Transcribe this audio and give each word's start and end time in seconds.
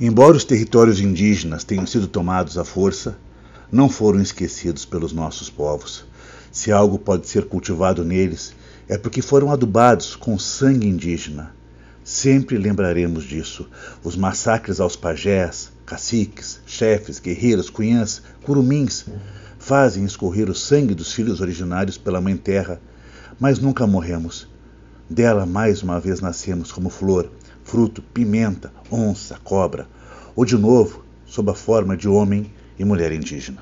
Embora 0.00 0.36
os 0.36 0.44
territórios 0.44 0.98
indígenas 0.98 1.62
tenham 1.62 1.86
sido 1.86 2.08
tomados 2.08 2.58
à 2.58 2.64
força, 2.64 3.16
não 3.70 3.88
foram 3.88 4.20
esquecidos 4.20 4.84
pelos 4.84 5.12
nossos 5.12 5.48
povos. 5.48 6.04
Se 6.50 6.72
algo 6.72 6.98
pode 6.98 7.28
ser 7.28 7.44
cultivado 7.46 8.04
neles, 8.04 8.54
é 8.88 8.98
porque 8.98 9.22
foram 9.22 9.52
adubados 9.52 10.16
com 10.16 10.36
sangue 10.36 10.88
indígena. 10.88 11.54
Sempre 12.02 12.58
lembraremos 12.58 13.24
disso. 13.24 13.68
Os 14.02 14.16
massacres 14.16 14.80
aos 14.80 14.96
pajés, 14.96 15.70
caciques, 15.86 16.60
chefes, 16.66 17.20
guerreiros, 17.20 17.70
cunhãs, 17.70 18.20
curumins 18.42 19.06
fazem 19.60 20.04
escorrer 20.04 20.50
o 20.50 20.54
sangue 20.54 20.94
dos 20.94 21.12
filhos 21.12 21.40
originários 21.40 21.96
pela 21.96 22.20
Mãe 22.20 22.36
Terra, 22.36 22.80
mas 23.38 23.60
nunca 23.60 23.86
morremos. 23.86 24.48
Dela 25.08 25.46
mais 25.46 25.82
uma 25.82 26.00
vez 26.00 26.20
nascemos 26.20 26.72
como 26.72 26.90
flor, 26.90 27.30
fruto, 27.64 28.02
pimenta, 28.02 28.70
onça, 28.90 29.36
cobra, 29.42 29.88
ou 30.36 30.44
de 30.44 30.56
novo, 30.56 31.04
sob 31.26 31.50
a 31.50 31.54
forma 31.54 31.96
de 31.96 32.08
homem 32.08 32.52
e 32.78 32.84
mulher 32.84 33.10
indígena. 33.10 33.58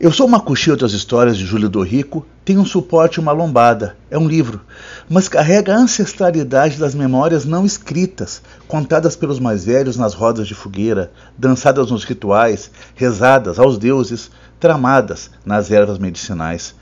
Eu 0.00 0.12
sou 0.12 0.26
Macuxi 0.26 0.70
Outras 0.70 0.92
Histórias 0.92 1.36
de 1.36 1.44
Júlio 1.44 1.68
do 1.68 1.82
Rico, 1.82 2.26
tem 2.44 2.58
um 2.58 2.64
suporte 2.64 3.20
uma 3.20 3.32
lombada, 3.32 3.96
é 4.10 4.18
um 4.18 4.26
livro, 4.26 4.60
mas 5.08 5.28
carrega 5.28 5.74
a 5.74 5.78
ancestralidade 5.78 6.78
das 6.78 6.94
memórias 6.94 7.44
não 7.44 7.64
escritas, 7.64 8.42
contadas 8.66 9.14
pelos 9.14 9.38
mais 9.38 9.64
velhos 9.64 9.96
nas 9.96 10.14
rodas 10.14 10.48
de 10.48 10.54
fogueira, 10.54 11.12
dançadas 11.38 11.90
nos 11.90 12.04
rituais, 12.04 12.70
rezadas 12.94 13.58
aos 13.58 13.78
deuses, 13.78 14.30
tramadas 14.58 15.30
nas 15.44 15.70
ervas 15.70 15.98
medicinais. 15.98 16.74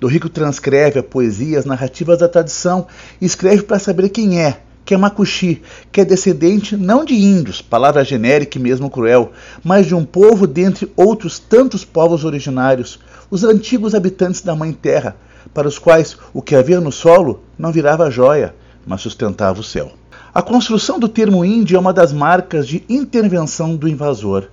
Do 0.00 0.06
Rico 0.06 0.28
transcreve 0.28 0.98
a 0.98 1.02
poesia, 1.02 1.58
as 1.58 1.64
narrativas 1.64 2.18
da 2.18 2.28
tradição 2.28 2.86
e 3.20 3.26
escreve 3.26 3.62
para 3.62 3.78
saber 3.78 4.08
quem 4.08 4.40
é, 4.40 4.60
que 4.84 4.94
é 4.94 4.96
Macuxi, 4.96 5.62
que 5.90 6.00
é 6.00 6.04
descendente 6.04 6.76
não 6.76 7.04
de 7.04 7.14
índios, 7.14 7.62
palavra 7.62 8.04
genérica 8.04 8.58
e 8.58 8.60
mesmo 8.60 8.90
cruel, 8.90 9.32
mas 9.62 9.86
de 9.86 9.94
um 9.94 10.04
povo 10.04 10.46
dentre 10.46 10.92
outros 10.96 11.38
tantos 11.38 11.84
povos 11.84 12.24
originários, 12.24 12.98
os 13.30 13.44
antigos 13.44 13.94
habitantes 13.94 14.42
da 14.42 14.54
Mãe 14.54 14.72
Terra, 14.72 15.16
para 15.52 15.68
os 15.68 15.78
quais 15.78 16.16
o 16.32 16.42
que 16.42 16.54
havia 16.54 16.80
no 16.80 16.92
solo 16.92 17.42
não 17.58 17.72
virava 17.72 18.10
joia, 18.10 18.54
mas 18.86 19.00
sustentava 19.00 19.60
o 19.60 19.64
céu. 19.64 19.92
A 20.34 20.42
construção 20.42 20.98
do 20.98 21.08
termo 21.08 21.44
índio 21.44 21.76
é 21.76 21.80
uma 21.80 21.92
das 21.92 22.12
marcas 22.12 22.66
de 22.66 22.84
intervenção 22.88 23.76
do 23.76 23.88
invasor 23.88 24.48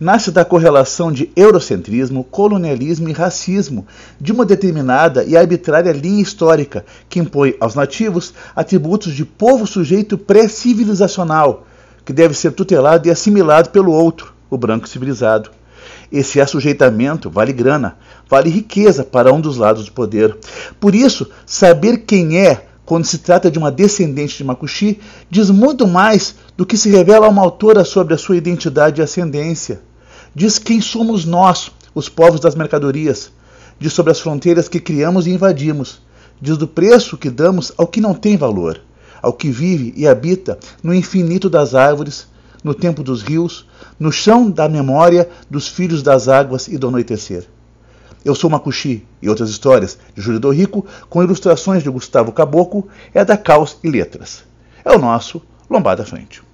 nasce 0.00 0.30
da 0.30 0.44
correlação 0.44 1.12
de 1.12 1.30
eurocentrismo, 1.36 2.24
colonialismo 2.24 3.08
e 3.08 3.12
racismo 3.12 3.86
de 4.18 4.32
uma 4.32 4.46
determinada 4.46 5.22
e 5.24 5.36
arbitrária 5.36 5.92
linha 5.92 6.22
histórica 6.22 6.86
que 7.08 7.20
impõe 7.20 7.54
aos 7.60 7.74
nativos 7.74 8.32
atributos 8.56 9.14
de 9.14 9.26
povo 9.26 9.66
sujeito 9.66 10.16
pré-civilizacional, 10.16 11.66
que 12.04 12.14
deve 12.14 12.34
ser 12.34 12.52
tutelado 12.52 13.06
e 13.06 13.10
assimilado 13.10 13.68
pelo 13.68 13.92
outro, 13.92 14.32
o 14.48 14.56
branco 14.56 14.88
civilizado. 14.88 15.50
Esse 16.10 16.40
assujeitamento 16.40 17.30
vale 17.30 17.52
grana, 17.52 17.96
vale 18.28 18.48
riqueza 18.48 19.04
para 19.04 19.32
um 19.32 19.40
dos 19.40 19.58
lados 19.58 19.84
do 19.84 19.92
poder. 19.92 20.36
Por 20.80 20.94
isso, 20.94 21.30
saber 21.46 21.98
quem 21.98 22.38
é 22.38 22.66
quando 22.90 23.04
se 23.04 23.18
trata 23.18 23.48
de 23.48 23.56
uma 23.56 23.70
descendente 23.70 24.36
de 24.36 24.42
Makushi, 24.42 24.98
diz 25.30 25.48
muito 25.48 25.86
mais 25.86 26.34
do 26.56 26.66
que 26.66 26.76
se 26.76 26.90
revela 26.90 27.26
a 27.26 27.28
uma 27.28 27.40
autora 27.40 27.84
sobre 27.84 28.14
a 28.14 28.18
sua 28.18 28.36
identidade 28.36 29.00
e 29.00 29.04
ascendência. 29.04 29.80
Diz 30.34 30.58
quem 30.58 30.80
somos 30.80 31.24
nós, 31.24 31.72
os 31.94 32.08
povos 32.08 32.40
das 32.40 32.54
mercadorias. 32.54 33.32
Diz 33.78 33.92
sobre 33.92 34.12
as 34.12 34.20
fronteiras 34.20 34.68
que 34.68 34.78
criamos 34.78 35.26
e 35.26 35.30
invadimos. 35.30 36.00
Diz 36.40 36.56
do 36.56 36.68
preço 36.68 37.18
que 37.18 37.28
damos 37.28 37.72
ao 37.76 37.86
que 37.86 38.00
não 38.00 38.14
tem 38.14 38.36
valor, 38.36 38.80
ao 39.20 39.32
que 39.32 39.50
vive 39.50 39.92
e 39.96 40.06
habita 40.06 40.58
no 40.82 40.94
infinito 40.94 41.50
das 41.50 41.74
árvores, 41.74 42.28
no 42.62 42.74
tempo 42.74 43.02
dos 43.02 43.22
rios, 43.22 43.66
no 43.98 44.12
chão 44.12 44.50
da 44.50 44.68
memória 44.68 45.28
dos 45.50 45.66
filhos 45.66 46.02
das 46.02 46.28
águas 46.28 46.68
e 46.68 46.78
do 46.78 46.88
anoitecer. 46.88 47.46
Eu 48.24 48.34
sou 48.34 48.50
Macuxi 48.50 49.04
e 49.20 49.28
outras 49.28 49.50
histórias 49.50 49.98
de 50.14 50.22
Júlio 50.22 50.38
do 50.38 50.50
Rico, 50.50 50.86
com 51.08 51.22
ilustrações 51.22 51.82
de 51.82 51.90
Gustavo 51.90 52.32
Caboclo, 52.32 52.86
é 53.14 53.24
da 53.24 53.36
Caos 53.36 53.78
e 53.82 53.90
Letras. 53.90 54.44
É 54.84 54.92
o 54.92 54.98
nosso 54.98 55.42
Lombada 55.68 56.04
Frente. 56.04 56.42